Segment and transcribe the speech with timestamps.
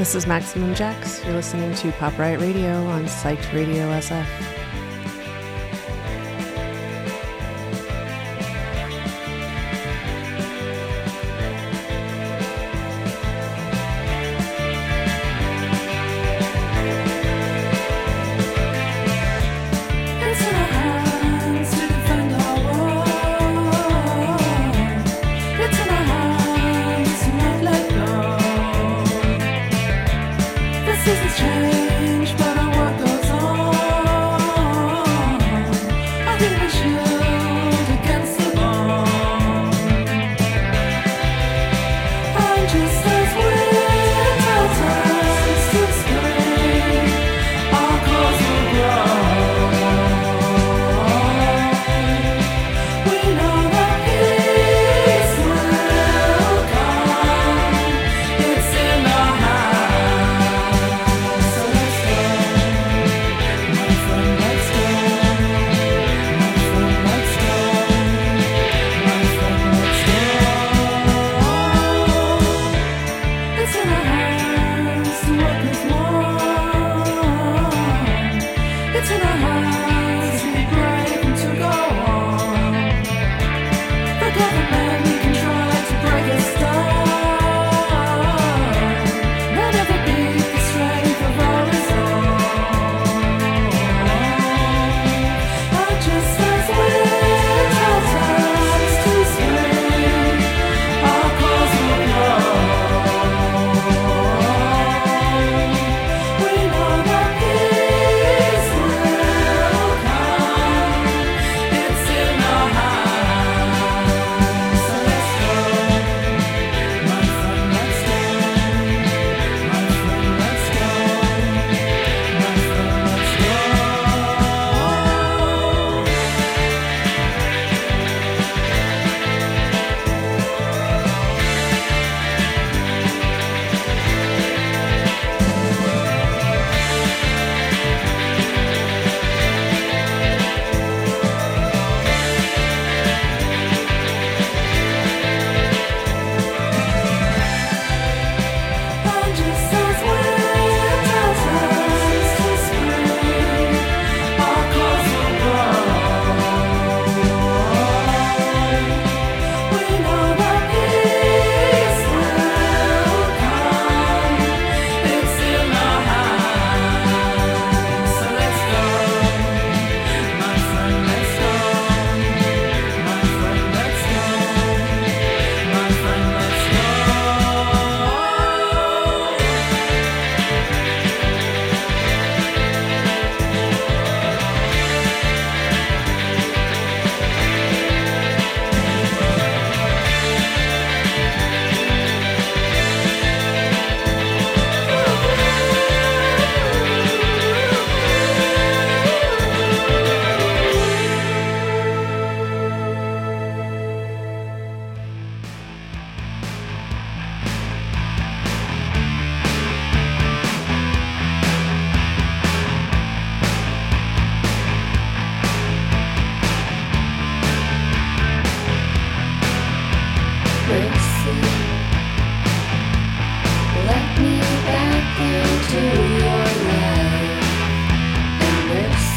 [0.00, 1.22] This is Maximum Jax.
[1.26, 4.59] You're listening to Pop Riot Radio on Psyched Radio SF.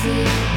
[0.04, 0.53] see.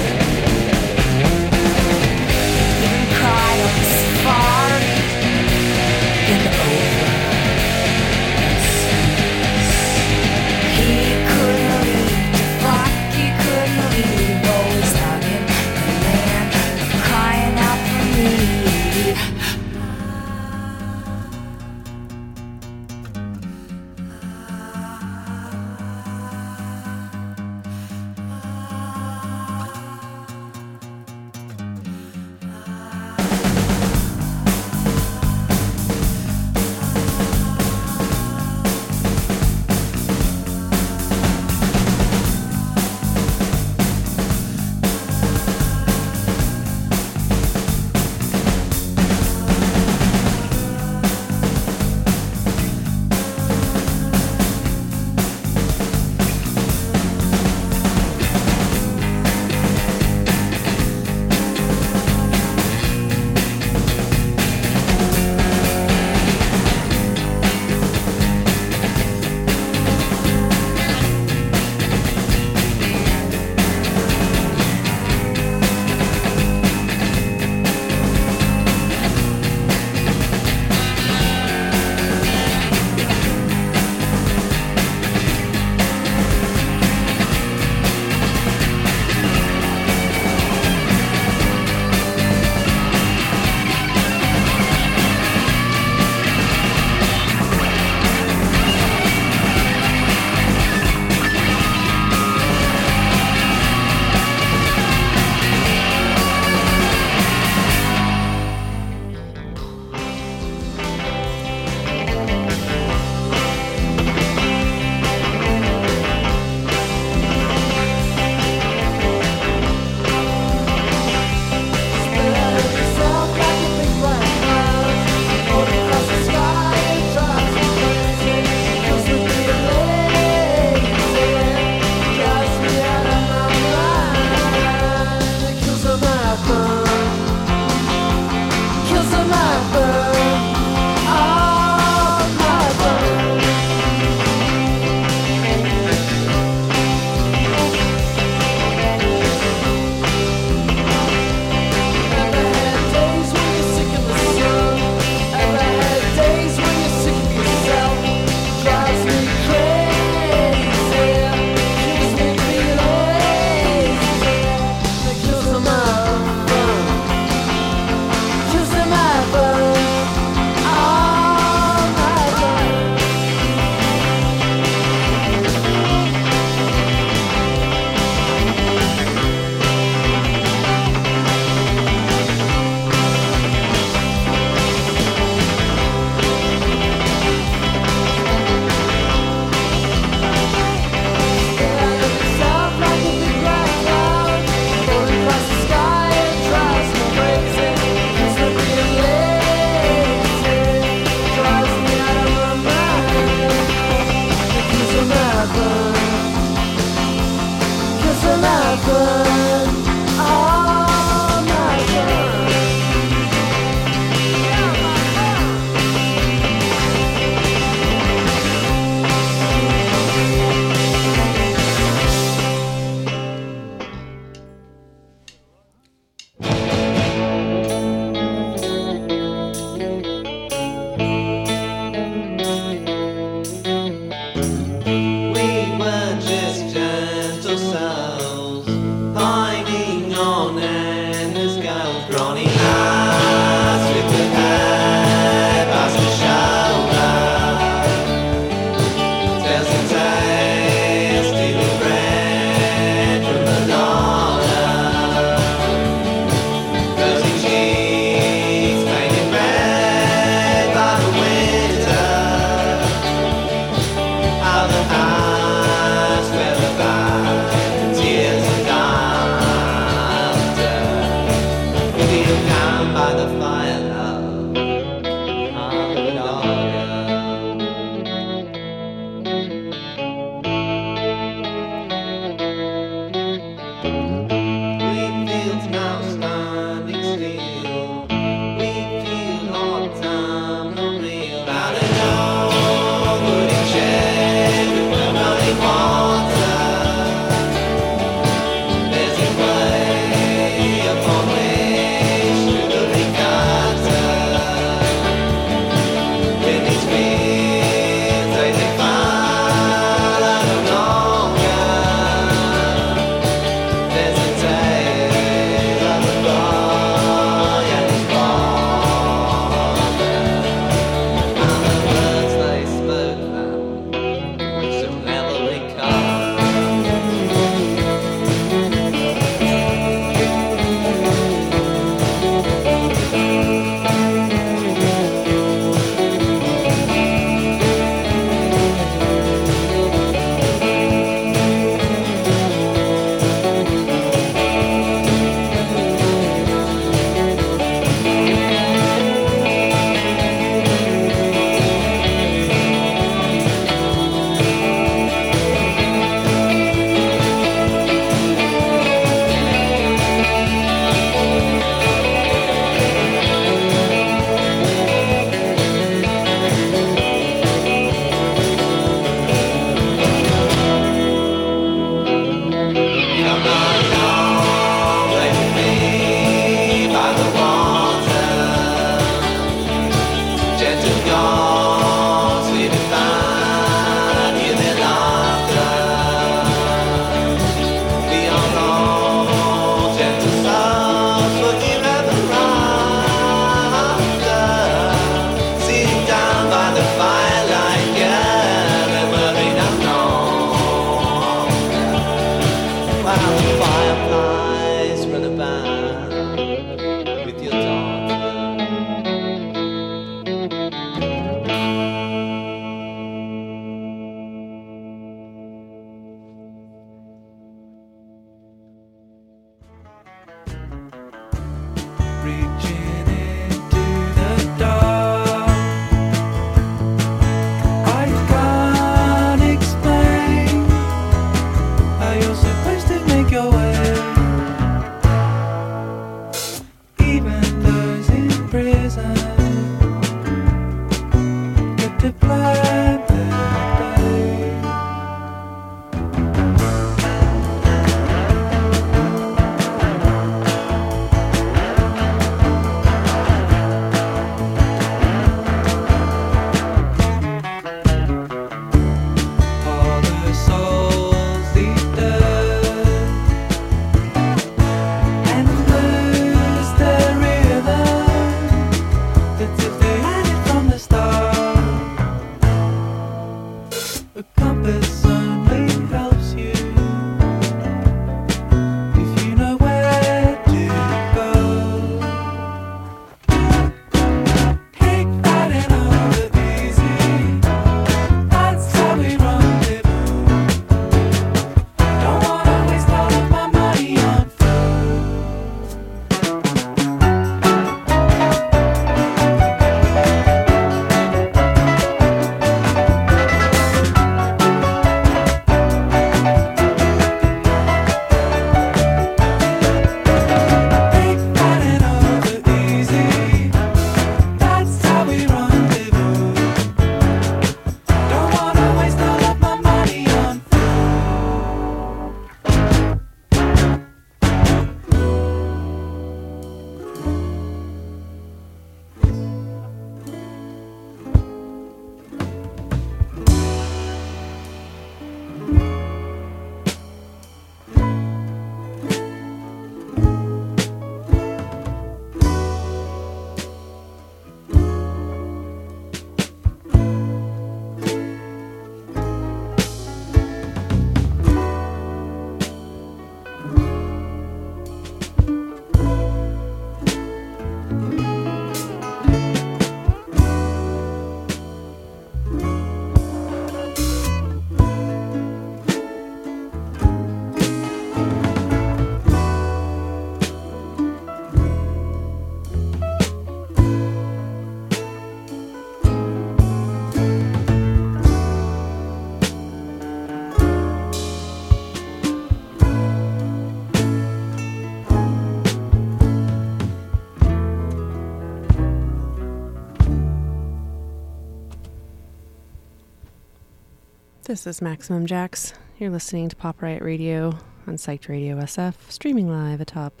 [594.32, 595.52] This is Maximum Jax.
[595.78, 600.00] You're listening to Pop Riot Radio on Psyched Radio SF, streaming live atop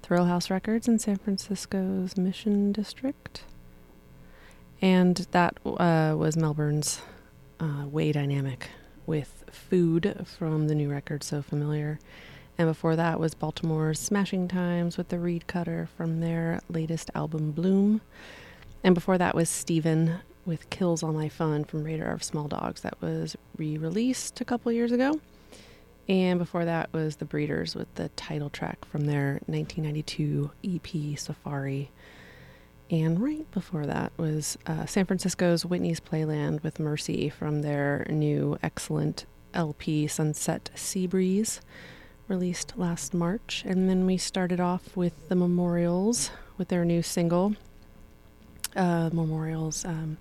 [0.00, 3.42] Thrill House Records in San Francisco's Mission District.
[4.80, 7.02] And that uh, was Melbourne's
[7.58, 8.68] uh, Way Dynamic
[9.06, 11.98] with Food from the new record So Familiar.
[12.56, 17.50] And before that was Baltimore's Smashing Times with the Reed Cutter from their latest album
[17.50, 18.02] Bloom.
[18.84, 22.82] And before that was Steven with Kills All My Fun from Radar of Small Dogs
[22.82, 25.20] that was re released a couple years ago.
[26.08, 31.90] And before that was The Breeders with the title track from their 1992 EP Safari.
[32.90, 38.58] And right before that was uh, San Francisco's Whitney's Playland with Mercy from their new
[38.62, 41.60] excellent LP Sunset Sea Breeze,
[42.28, 43.64] released last March.
[43.66, 47.54] And then we started off with the Memorials with their new single,
[48.76, 50.18] uh, Memorials um,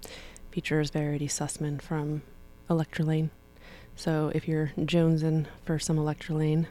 [0.51, 2.21] features Verity Susman from
[2.69, 3.29] Electrelane.
[3.95, 6.67] So if you're jonesing for some Electrelane,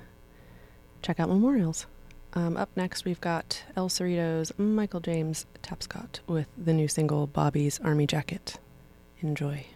[1.02, 1.86] check out Memorials.
[2.34, 7.78] Um, up next, we've got El Cerrito's Michael James Tapscott with the new single Bobby's
[7.80, 8.58] Army Jacket.
[9.20, 9.66] Enjoy.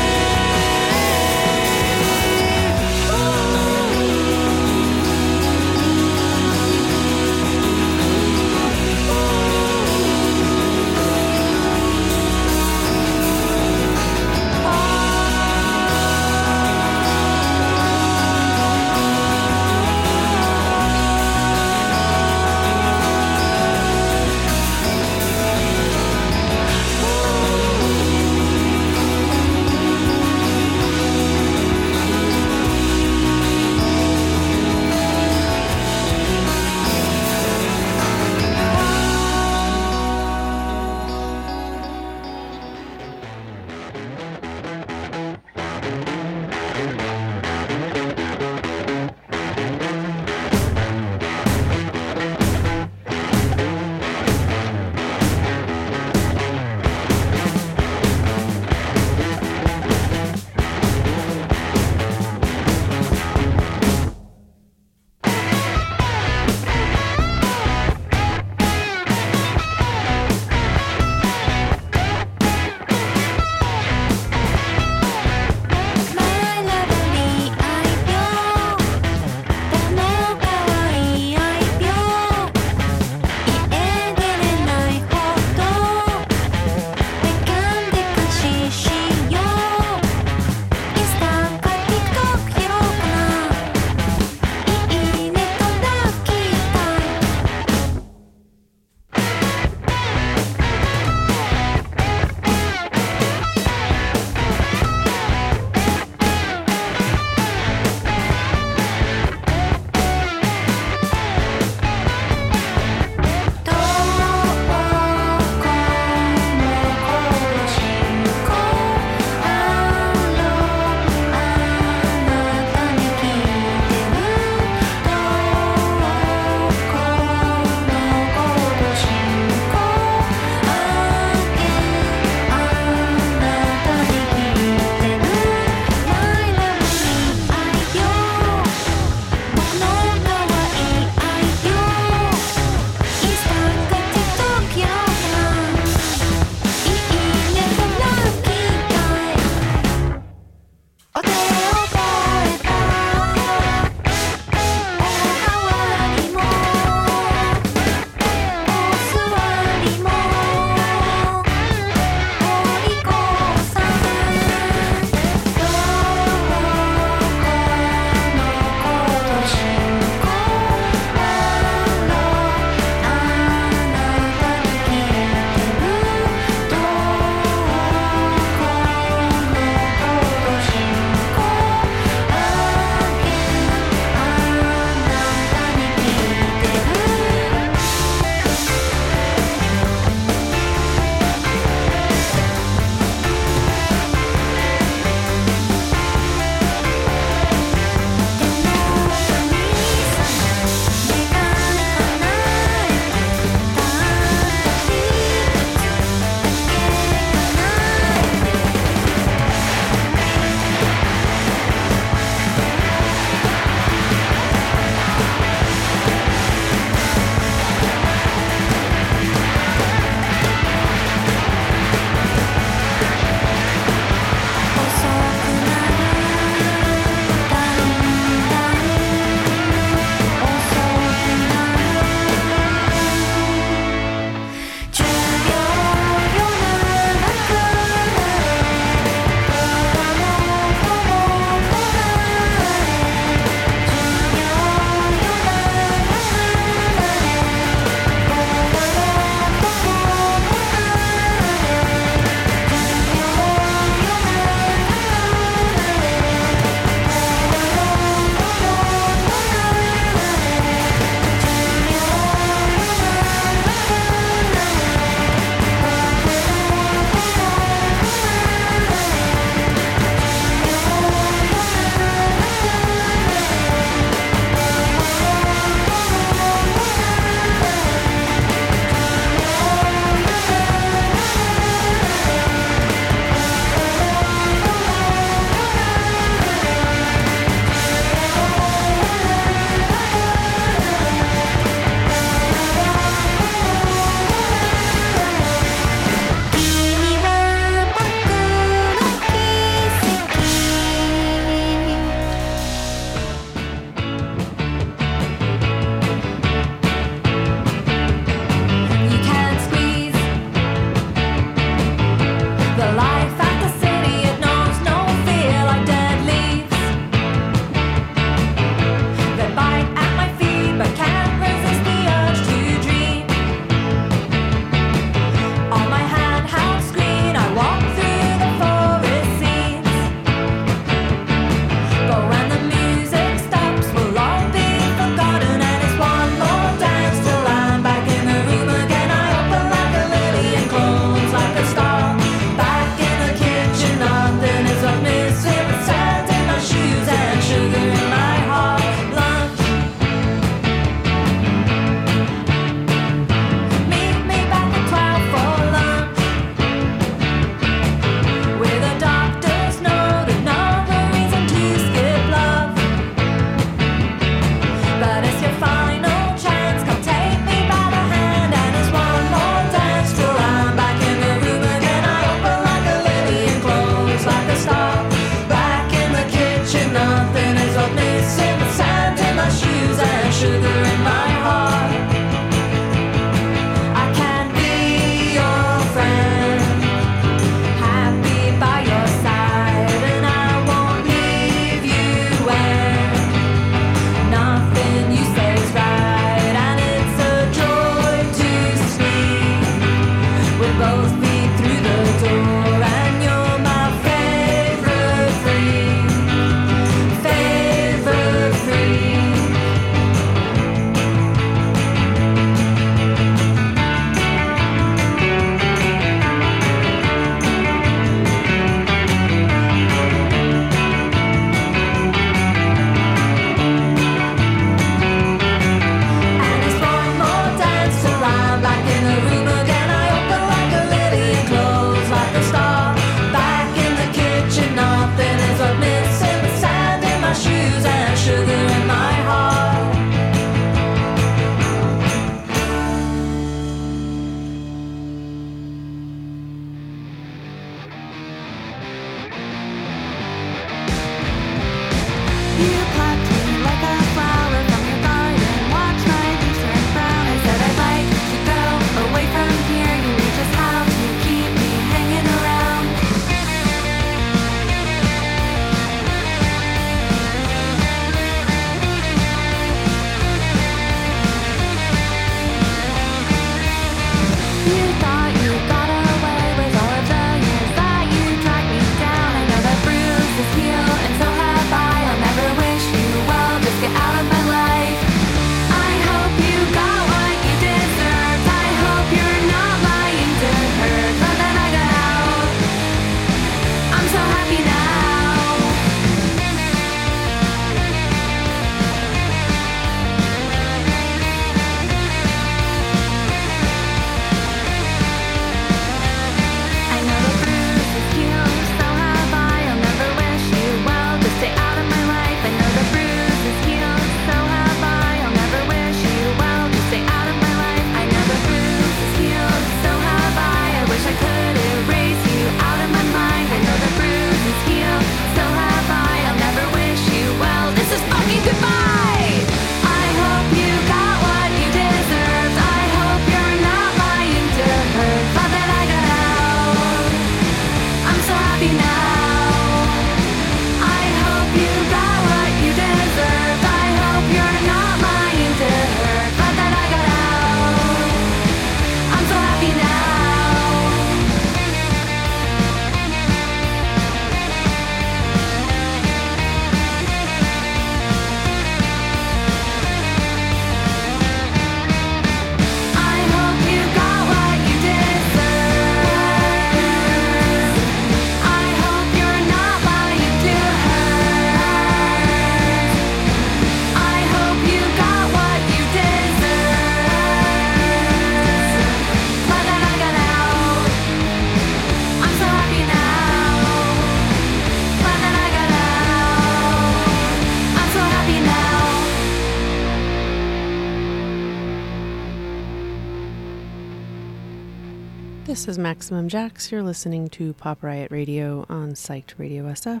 [595.66, 596.70] This is Maximum Jax.
[596.70, 600.00] You're listening to Pop Riot Radio on Psyched Radio SF,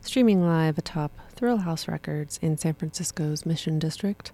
[0.00, 4.32] streaming live atop Thrill House Records in San Francisco's Mission District.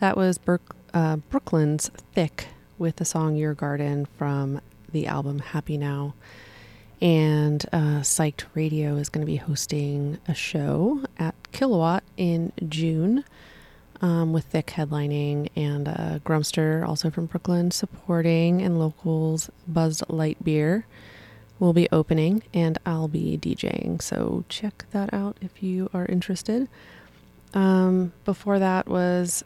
[0.00, 2.46] That was Berk- uh, Brooklyn's Thick
[2.78, 6.14] with the song Your Garden from the album Happy Now.
[7.02, 13.22] And uh, Psyched Radio is going to be hosting a show at Kilowatt in June
[14.00, 20.42] um, with Thick headlining and uh, Grumster, also from Brooklyn, supporting, and locals Buzzed Light
[20.42, 20.86] Beer
[21.58, 24.02] will be opening, and I'll be DJing.
[24.02, 26.68] So check that out if you are interested.
[27.54, 29.42] Um, before that was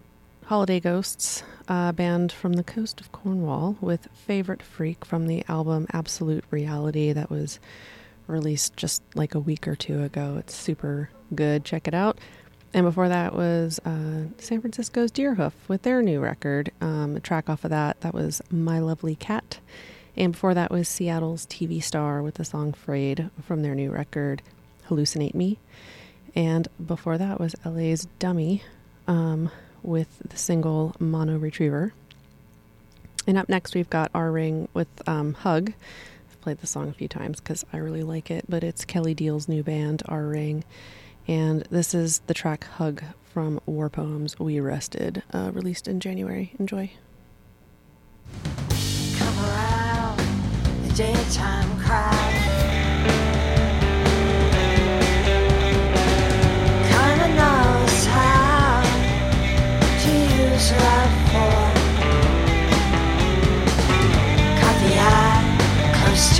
[0.46, 5.86] Holiday Ghosts, a band from the coast of Cornwall, with Favorite Freak from the album
[5.92, 7.60] Absolute Reality that was
[8.26, 10.36] released just like a week or two ago.
[10.38, 11.64] It's super good.
[11.64, 12.18] Check it out.
[12.72, 16.70] And before that was uh, San Francisco's Deerhoof with their new record.
[16.80, 19.58] Um, a track off of that, that was My Lovely Cat.
[20.16, 24.42] And before that was Seattle's TV Star with the song Frayed from their new record,
[24.88, 25.58] Hallucinate Me.
[26.34, 28.62] And before that was LA's Dummy
[29.08, 29.50] um,
[29.82, 31.92] with the single Mono Retriever.
[33.26, 35.72] And up next, we've got R Ring with um, Hug.
[36.30, 39.14] I've played the song a few times because I really like it, but it's Kelley
[39.14, 40.64] Deal's new band, R Ring.
[41.28, 43.02] And this is the track Hug
[43.32, 46.52] from War Poems We Rested, uh, released in January.
[46.58, 46.90] Enjoy.
[49.18, 50.18] Come around
[50.86, 51.68] the daytime.
[56.90, 58.82] Kinda knows how
[60.02, 61.70] to use love for.
[65.02, 66.36] Eye, close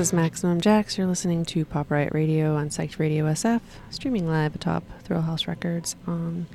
[0.00, 0.96] is Maximum Jax.
[0.96, 5.46] You're listening to Pop Riot Radio on Psyched Radio SF, streaming live atop Thrill House
[5.46, 6.46] Records on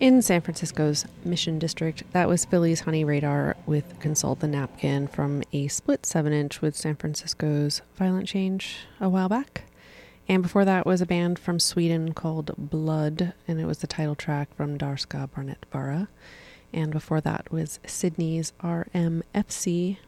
[0.00, 2.02] in San Francisco's Mission District.
[2.10, 6.74] That was Philly's Honey Radar with Consult the Napkin from a split 7 inch with
[6.74, 9.62] San Francisco's Violent Change a while back.
[10.28, 14.16] And before that was a band from Sweden called Blood, and it was the title
[14.16, 16.08] track from Darska Barnett Bara.
[16.72, 19.98] And before that was Sydney's RMFC,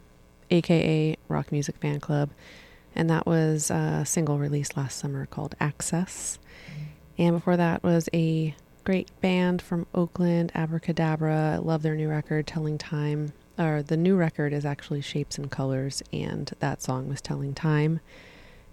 [0.51, 2.30] aka Rock Music Fan Club,
[2.94, 6.38] and that was a single released last summer called Access.
[7.18, 11.55] And before that was a great band from Oakland, Abracadabra.
[11.55, 13.32] I love their new record, Telling Time.
[13.59, 18.01] Or the new record is actually Shapes and Colors, and that song was Telling Time.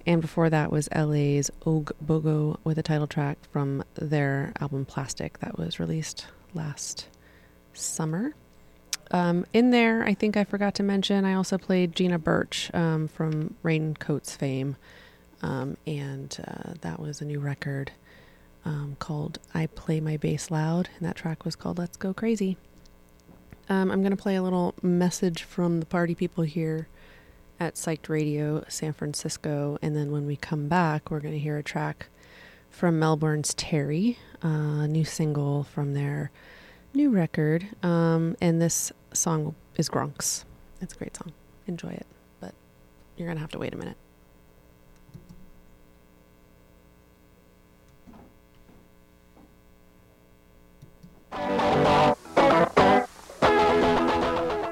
[0.06, 5.40] And before that was LA's Og Bogo with a title track from their album Plastic
[5.40, 7.08] that was released last
[7.74, 8.36] summer.
[9.12, 13.08] Um, in there, I think I forgot to mention, I also played Gina Birch um,
[13.08, 14.78] from Raincoats fame.
[15.42, 17.92] Um, and uh, that was a new record
[18.64, 20.90] um, called I Play My Bass Loud.
[20.98, 22.58] And that track was called Let's Go Crazy.
[23.70, 26.88] Um, I'm going to play a little message from the party people here
[27.60, 29.78] at Psyched Radio San Francisco.
[29.82, 32.08] And then when we come back, we're going to hear a track
[32.70, 34.48] from Melbourne's Terry, uh,
[34.82, 36.32] a new single from their
[36.96, 37.68] new record.
[37.84, 40.46] Um, and this song is Gronks.
[40.82, 41.34] It's a great song.
[41.68, 42.08] Enjoy it.
[42.40, 42.54] But
[43.18, 43.98] you're going to have to wait a minute.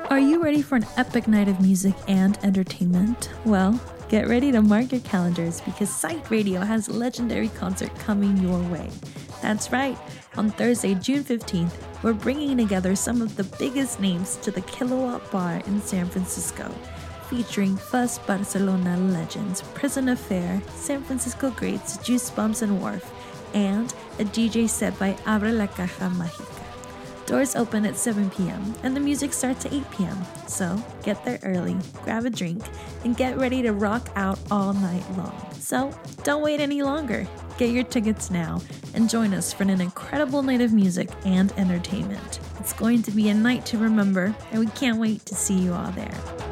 [0.09, 3.29] Are you ready for an epic night of music and entertainment?
[3.45, 8.37] Well, get ready to mark your calendars because Psyched Radio has a legendary concert coming
[8.37, 8.89] your way.
[9.41, 9.97] That's right,
[10.37, 11.73] on Thursday, June 15th,
[12.03, 16.69] we're bringing together some of the biggest names to the Kilowatt Bar in San Francisco,
[17.29, 23.11] featuring Fuzz Barcelona legends, Prison Affair, San Francisco greats Juice Bumps and Wharf,
[23.53, 26.63] and a DJ set by Abre la Caja Mágica.
[27.25, 28.75] Doors open at 7 p.m.
[28.83, 30.17] and the music starts at 8 p.m.
[30.47, 32.63] So get there early, grab a drink,
[33.05, 35.33] and get ready to rock out all night long.
[35.53, 35.91] So
[36.23, 37.25] don't wait any longer.
[37.57, 38.61] Get your tickets now
[38.93, 42.39] and join us for an incredible night of music and entertainment.
[42.59, 45.73] It's going to be a night to remember, and we can't wait to see you
[45.73, 46.42] all there.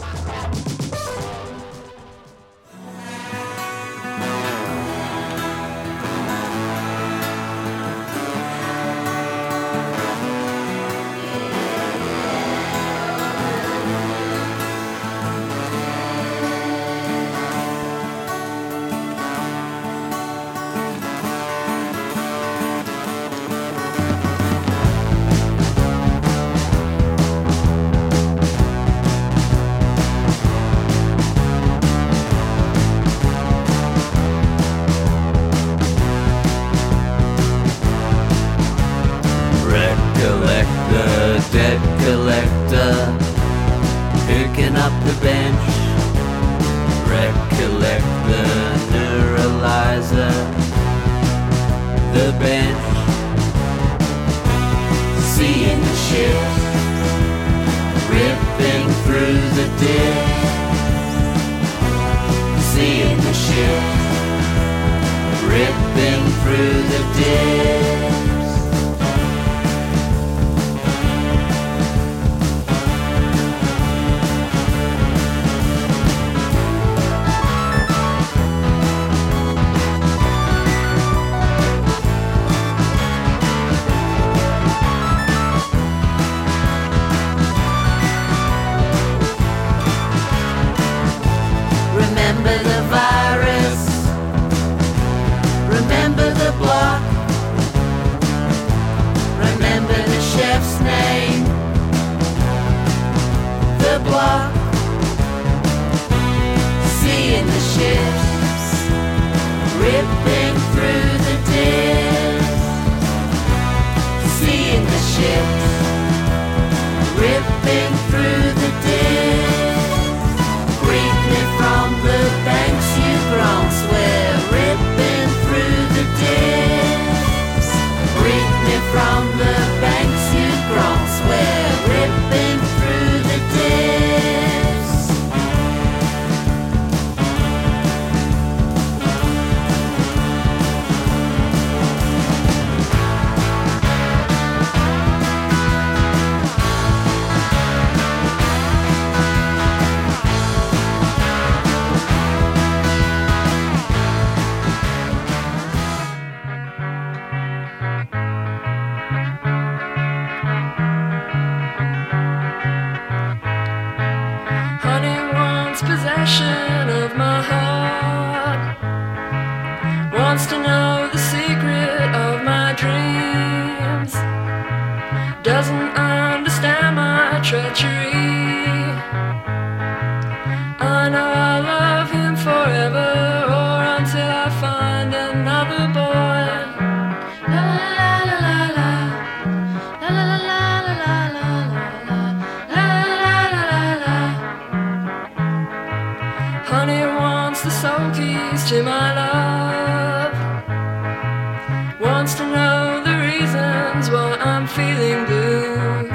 [204.53, 206.09] I'm feeling blue.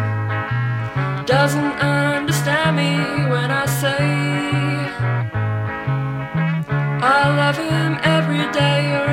[1.24, 2.93] Doesn't understand me
[3.32, 4.05] when I say
[7.03, 9.05] I love him every day.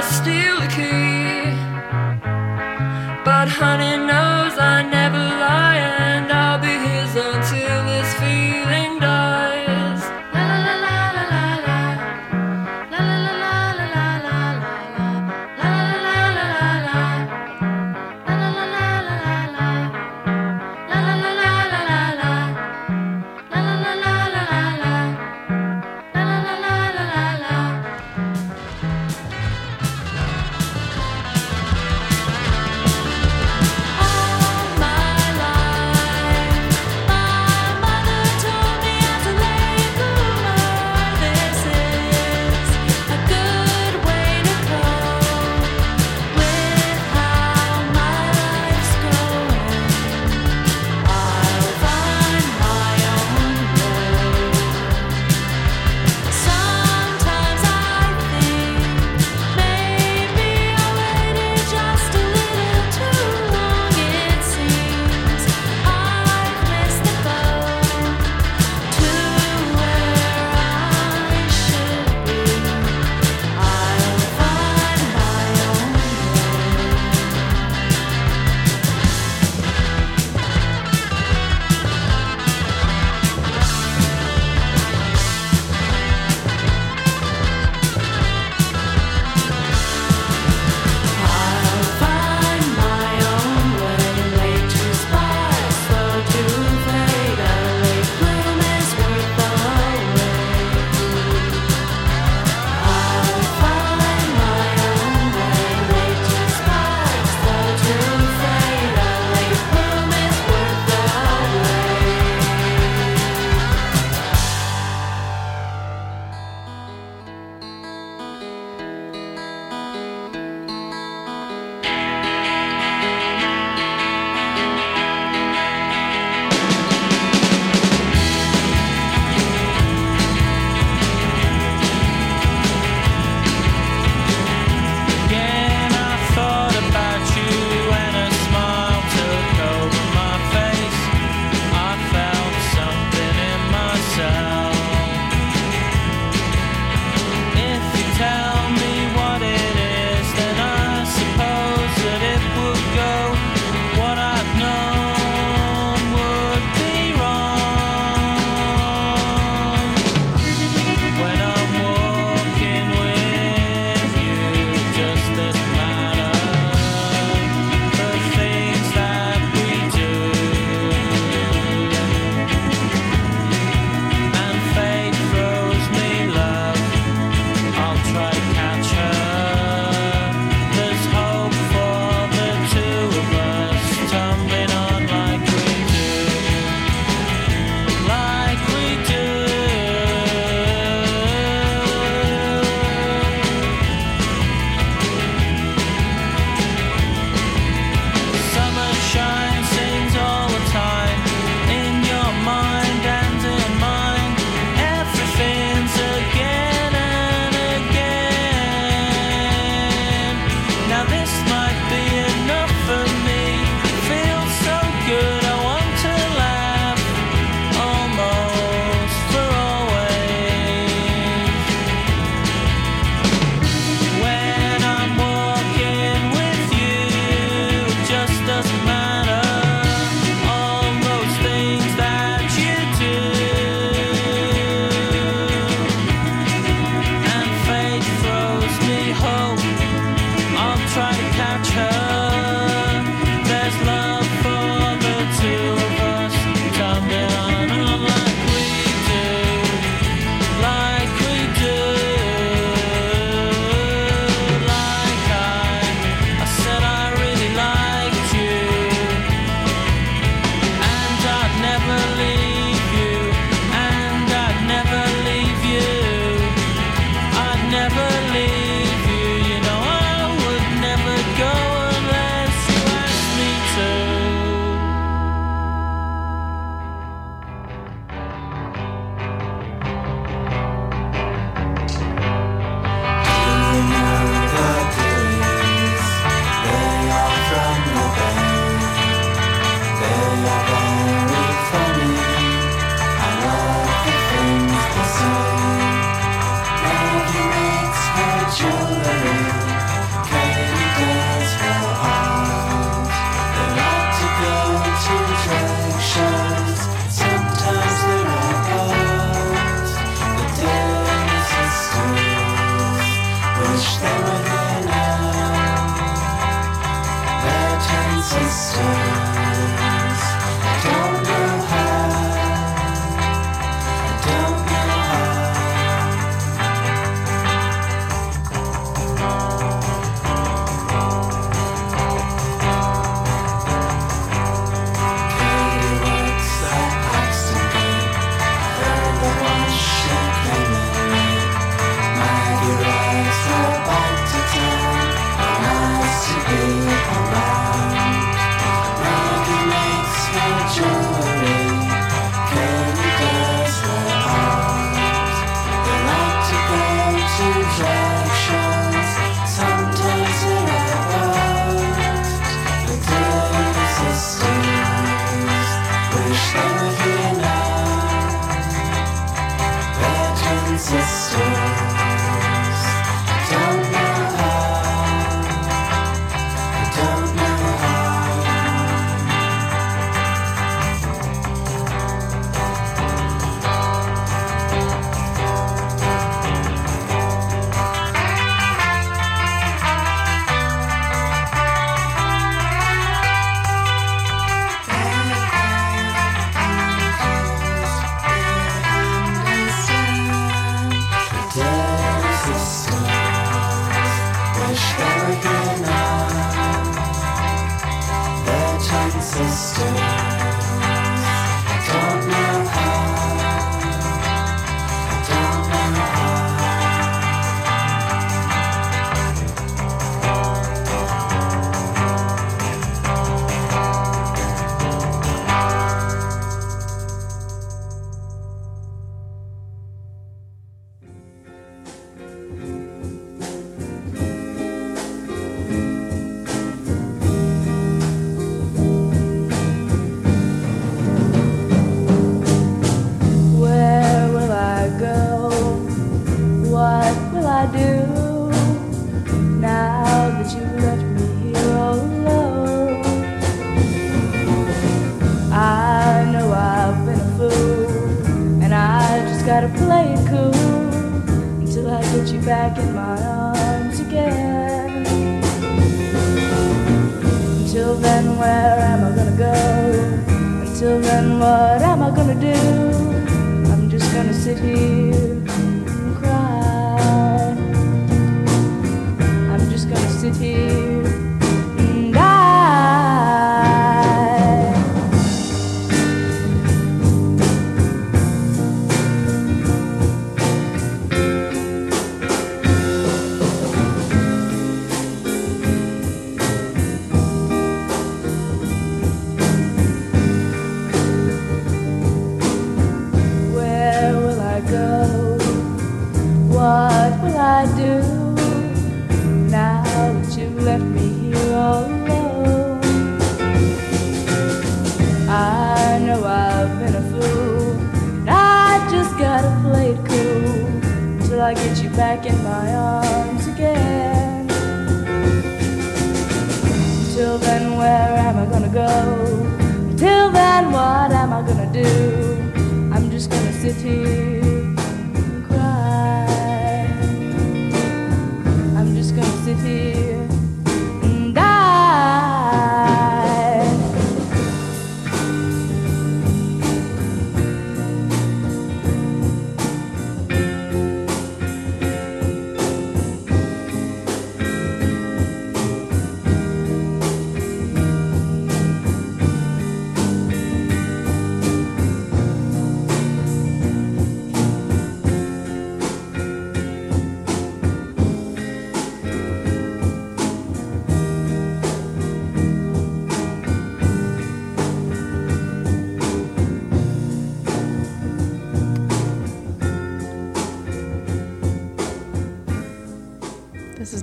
[0.00, 1.52] I steal the key.
[3.22, 3.99] But honey,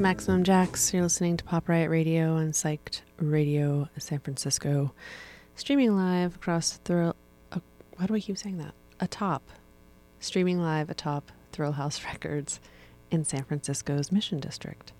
[0.07, 0.93] Maximum Jax.
[0.93, 4.93] You're listening to Pop Riot Radio and Psyched Radio San Francisco,
[5.53, 7.13] streaming live across Thrill.
[7.51, 7.59] Uh,
[7.97, 8.73] why do I keep saying that?
[9.01, 9.43] Atop,
[10.21, 12.61] streaming live atop Thrill House Records
[13.11, 14.93] in San Francisco's Mission District.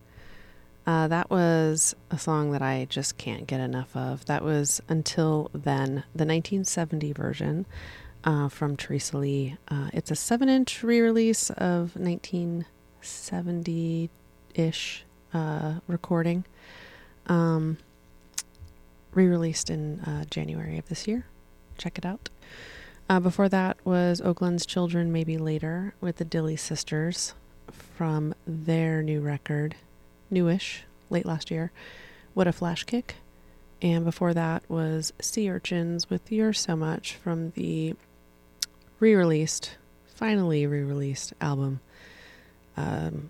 [0.86, 4.26] Uh, that was a song that I just can't get enough of.
[4.26, 7.66] That was until then the 1970 version
[8.26, 9.56] uh, from Teresa Lee.
[9.70, 14.10] Uh, it's a seven-inch re-release of 1970
[14.58, 15.04] ish
[15.34, 16.44] uh, recording,
[17.28, 17.78] um,
[19.14, 21.26] re released in uh, January of this year.
[21.78, 22.30] Check it out.
[23.10, 27.34] Uh, before that was Oakland's Children Maybe Later with the Dilly Sisters
[27.72, 29.76] from their new record,
[30.30, 31.72] newish, late last year,
[32.34, 33.16] What a Flash Kick.
[33.82, 37.96] And before that was Sea Urchins with You're So Much from the
[39.00, 41.80] re released, finally re released album.
[42.76, 43.30] Um,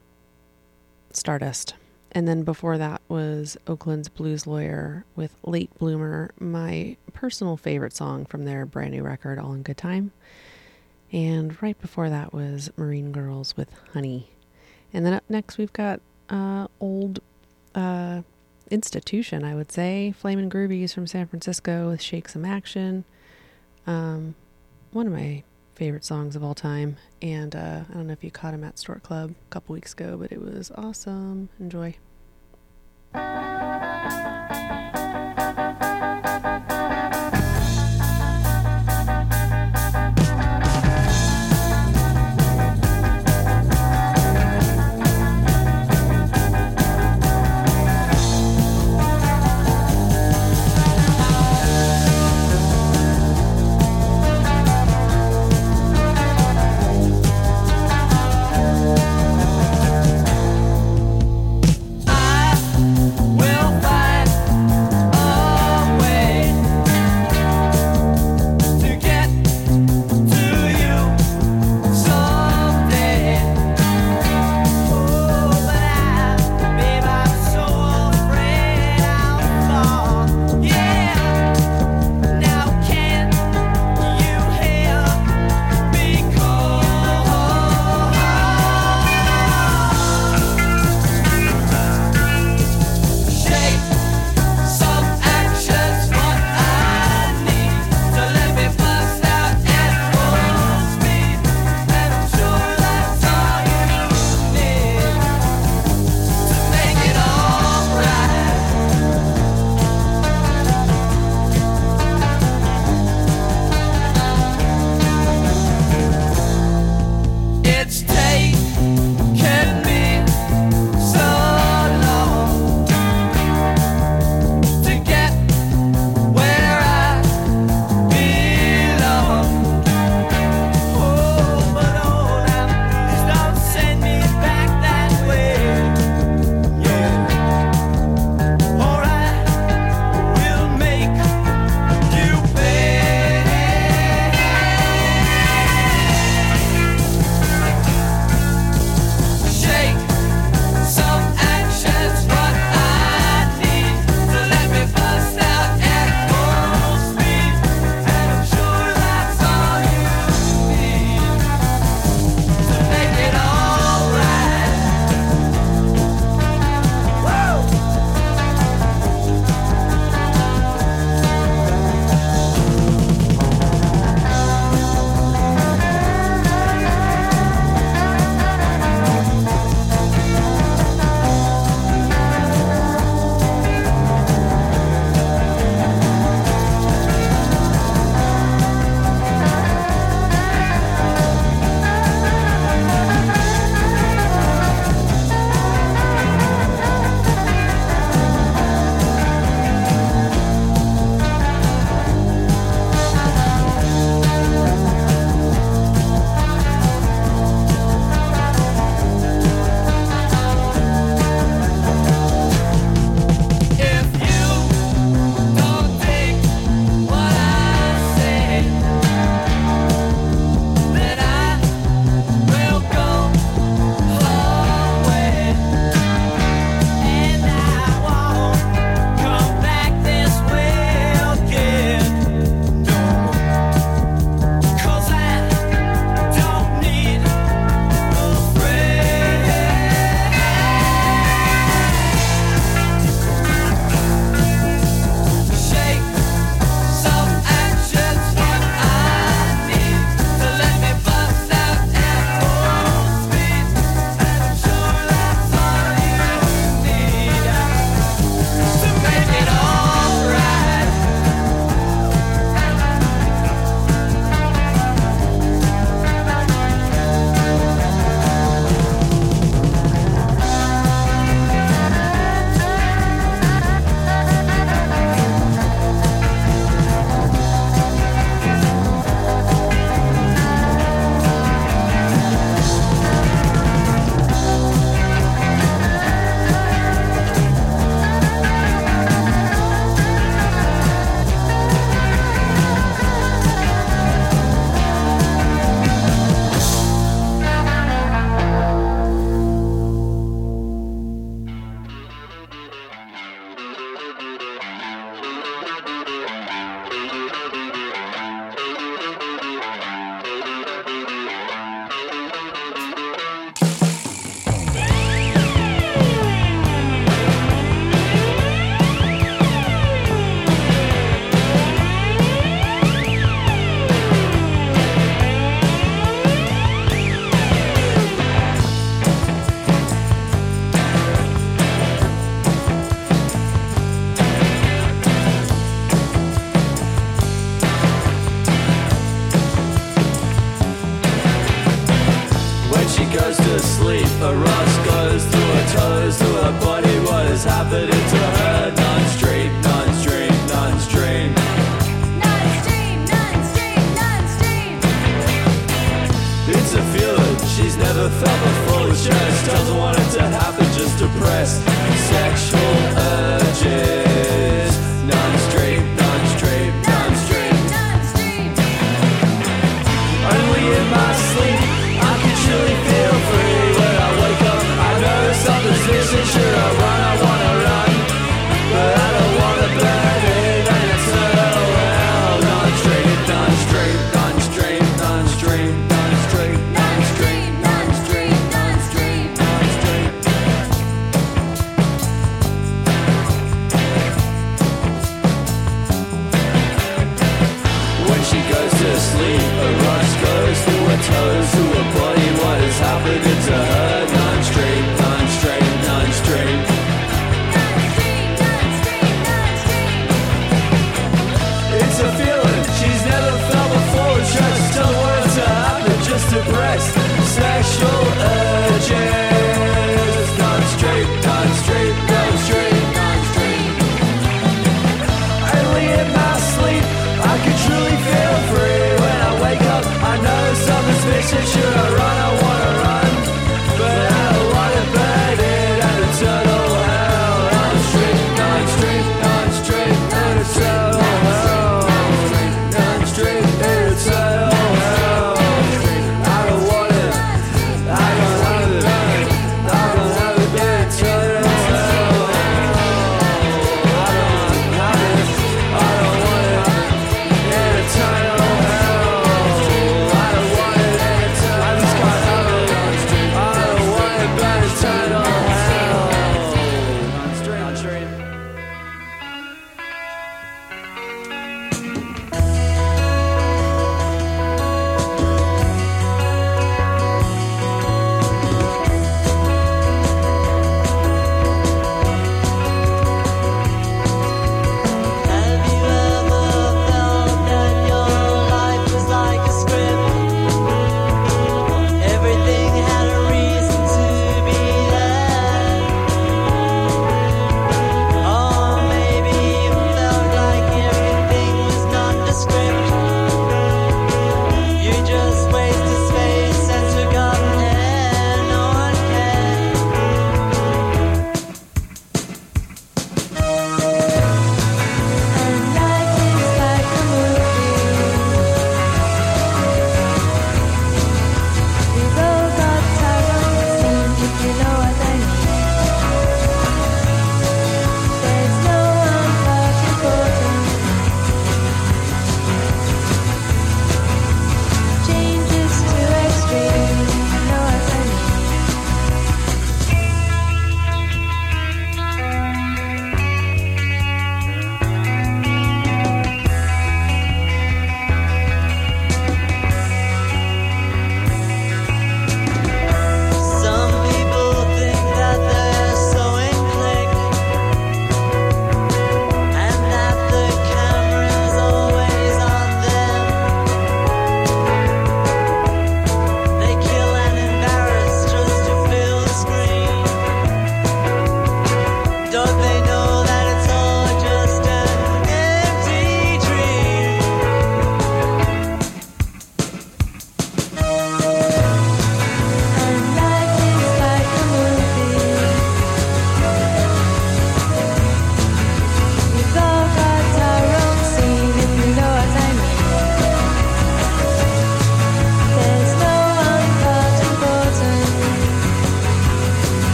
[1.17, 1.73] Stardust.
[2.11, 8.25] And then before that was Oakland's Blues Lawyer with Late Bloomer, my personal favorite song
[8.25, 10.11] from their brand new record, All in Good Time.
[11.11, 14.29] And right before that was Marine Girls with Honey.
[14.93, 15.99] And then up next we've got
[16.29, 17.19] uh, old
[17.75, 18.21] uh,
[18.71, 23.03] institution, I would say, Flamin' Groovies from San Francisco with Shake Some Action.
[23.85, 24.35] Um,
[24.91, 25.43] one of my
[25.77, 26.97] favorite songs of all time.
[27.21, 29.93] And uh, I don't know if you caught him at Stork Club a couple weeks
[29.93, 31.49] ago, but it was awesome.
[31.59, 31.95] Enjoy.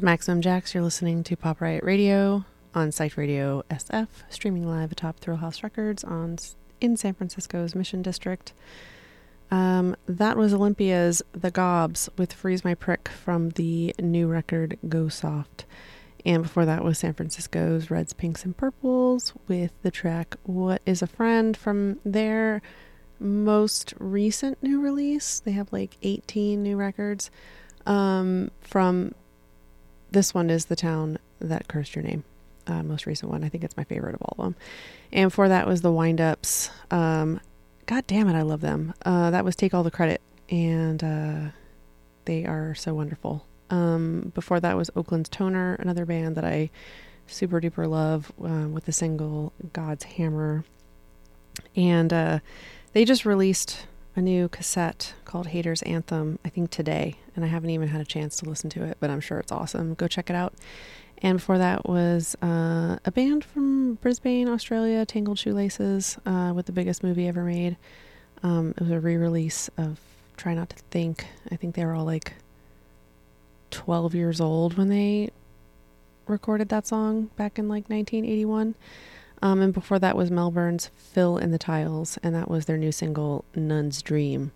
[0.00, 0.72] Is Maximum Jax.
[0.72, 5.62] You're listening to Pop Riot Radio on Psyched Radio SF, streaming live atop Thrill House
[5.62, 6.38] Records on
[6.80, 8.54] in San Francisco's Mission District.
[9.50, 15.08] Um, that was Olympia's The Gobs with Freeze My Prick from the new record Go
[15.08, 15.66] Soft.
[16.24, 21.02] And before that was San Francisco's Reds, Pinks, and Purples with the track What is
[21.02, 22.62] a Friend from their
[23.18, 25.40] most recent new release.
[25.40, 27.30] They have like 18 new records.
[27.86, 29.14] Um, from
[30.10, 32.24] this one is The Town That Cursed Your Name,
[32.66, 33.44] uh, most recent one.
[33.44, 34.56] I think it's my favorite of all of them.
[35.12, 36.70] And for that was the Wind Ups.
[36.90, 37.40] Um,
[37.86, 38.94] God damn it, I love them.
[39.04, 41.40] Uh, that was Take All the Credit, and uh,
[42.24, 43.46] they are so wonderful.
[43.70, 46.70] Um, before that was Oakland's Toner, another band that I
[47.26, 50.64] super duper love uh, with the single God's Hammer.
[51.76, 52.40] And uh,
[52.92, 57.70] they just released a new cassette called Haters Anthem, I think today, and I haven't
[57.70, 59.94] even had a chance to listen to it, but I'm sure it's awesome.
[59.94, 60.54] Go check it out.
[61.22, 66.72] And before that was uh, a band from Brisbane, Australia, Tangled Shoelaces, uh, with the
[66.72, 67.76] biggest movie ever made.
[68.42, 70.00] Um, it was a re release of
[70.36, 71.26] Try Not to Think.
[71.50, 72.34] I think they were all like
[73.70, 75.30] 12 years old when they
[76.26, 78.74] recorded that song back in like 1981.
[79.42, 82.92] Um, and before that was Melbourne's Fill in the Tiles, and that was their new
[82.92, 84.52] single, Nun's Dream.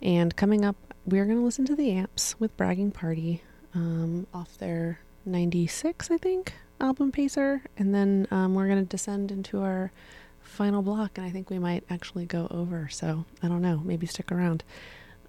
[0.00, 3.42] And coming up, we're going to listen to the Amps with Bragging Party
[3.74, 7.62] um, off their 96, I think, album Pacer.
[7.76, 9.92] And then um, we're going to descend into our
[10.40, 12.88] final block, and I think we might actually go over.
[12.90, 14.64] So I don't know, maybe stick around.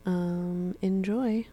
[0.05, 1.47] Um, enjoy.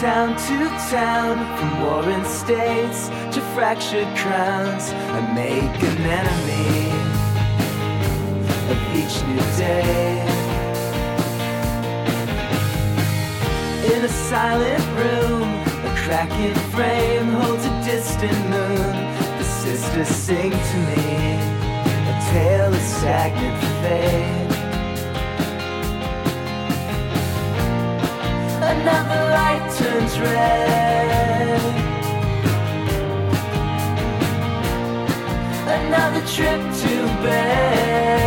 [0.00, 0.56] Town to
[0.88, 6.88] town, from warring states to fractured crowns, I make an enemy
[8.72, 10.24] of each new day.
[13.94, 15.50] In a silent room,
[15.84, 18.92] a cracking frame holds a distant moon.
[19.36, 21.36] The sisters sing to me
[22.08, 24.49] a tale of stagnant fate.
[28.72, 31.60] Another light turns red.
[35.66, 36.94] Another trip to
[37.24, 38.19] bed.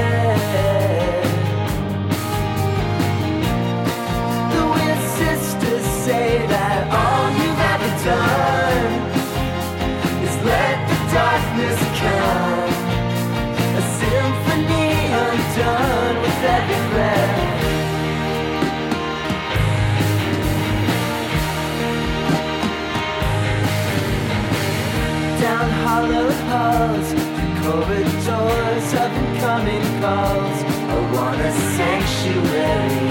[26.54, 30.58] Halls, through corridors of incoming calls.
[30.94, 33.10] I want a sanctuary,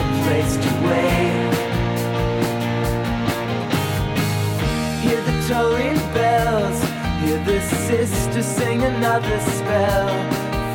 [0.00, 1.52] a place to wait.
[5.02, 6.78] Hear the tolling bells,
[7.22, 10.08] hear the sisters sing another spell.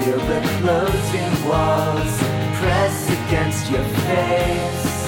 [0.02, 2.14] Feel the closing walls
[2.60, 5.07] press against your face.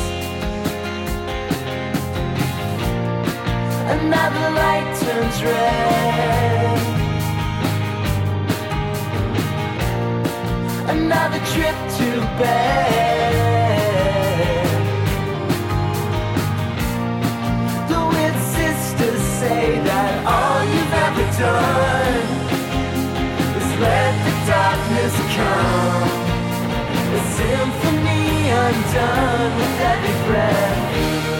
[4.01, 6.79] Another light turns red.
[10.95, 12.09] Another trip to
[12.39, 13.35] bed.
[17.89, 22.27] The weird sisters say that all you've ever done
[23.59, 26.11] is let the darkness come.
[27.17, 28.25] A symphony
[28.63, 31.38] undone with every breath.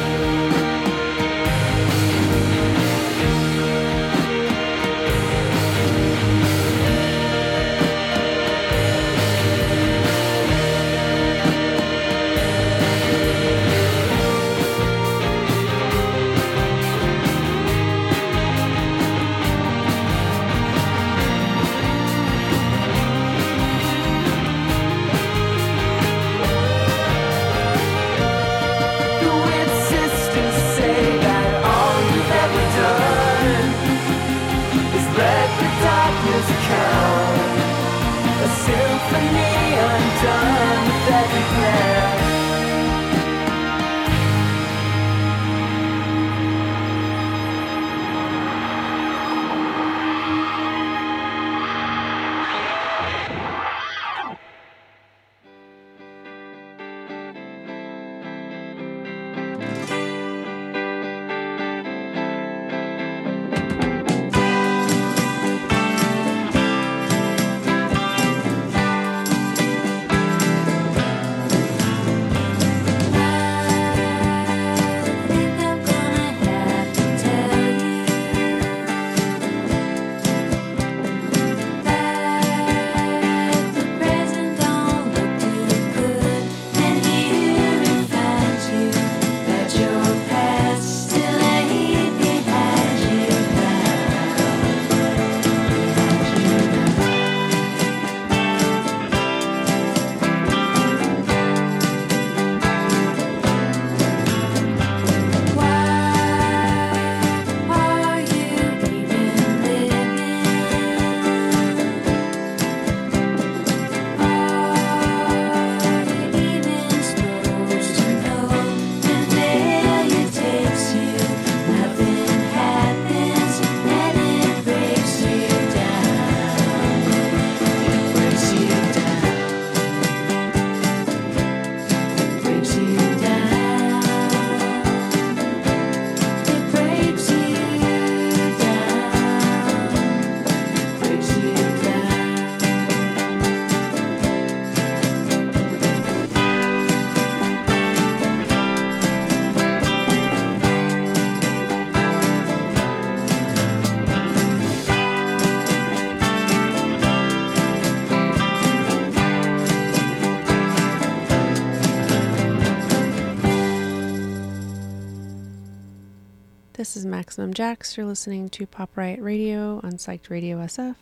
[167.60, 167.98] Jax.
[167.98, 170.96] You're listening to Pop Riot Radio on Psyched Radio SF,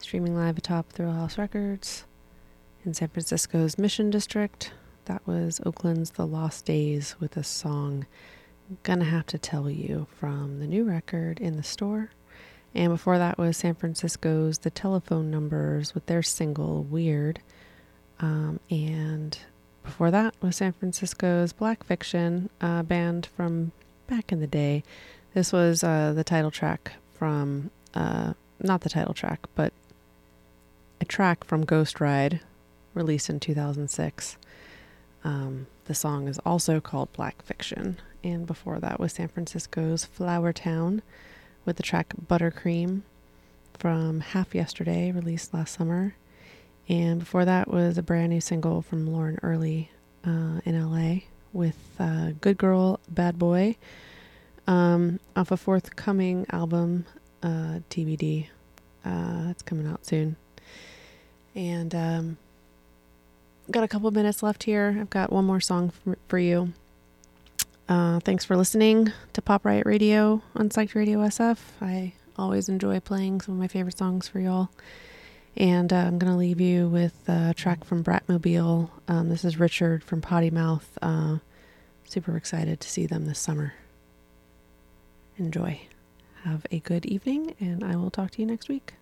[0.00, 2.02] streaming live atop Thrill House Records
[2.84, 4.72] in San Francisco's Mission District.
[5.04, 8.06] That was Oakland's The Lost Days with a song
[8.82, 12.10] Gonna Have to Tell You from the new record in the store.
[12.74, 17.38] And before that was San Francisco's The Telephone Numbers with their single Weird.
[18.18, 19.38] Um, and
[19.84, 23.70] before that was San Francisco's Black Fiction, a band from
[24.08, 24.82] back in the day.
[25.34, 29.72] This was uh, the title track from, uh, not the title track, but
[31.00, 32.38] a track from Ghost Ride,
[32.94, 34.36] released in 2006.
[35.24, 37.98] Um, the song is also called Black Fiction.
[38.22, 41.02] And before that was San Francisco's Flowertown
[41.64, 43.02] with the track Buttercream
[43.76, 46.14] from Half Yesterday, released last summer.
[46.88, 49.90] And before that was a brand new single from Lauren Early
[50.24, 53.76] uh, in LA with uh, Good Girl, Bad Boy
[54.66, 57.06] um, off a forthcoming album,
[57.42, 58.48] uh, TBD.
[59.04, 60.36] Uh, it's coming out soon.
[61.54, 62.38] And um,
[63.70, 64.96] got a couple minutes left here.
[65.00, 66.72] I've got one more song for, for you.
[67.88, 71.58] Uh, thanks for listening to Pop Riot Radio on Psyched Radio SF.
[71.82, 74.70] I always enjoy playing some of my favorite songs for y'all.
[75.56, 78.90] And uh, I'm going to leave you with a track from Bratmobile.
[79.06, 80.84] Um, this is Richard from Pottymouth.
[81.00, 81.38] Uh,
[82.04, 83.74] super excited to see them this summer.
[85.36, 85.80] Enjoy.
[86.44, 88.94] Have a good evening, and I will talk to you next week.